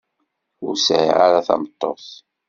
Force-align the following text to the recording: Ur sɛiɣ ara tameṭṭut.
Ur 0.65 0.75
sɛiɣ 0.77 1.17
ara 1.27 1.47
tameṭṭut. 1.47 2.07